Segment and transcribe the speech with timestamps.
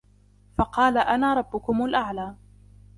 [0.57, 2.35] فقال أنا ربكم الأعلى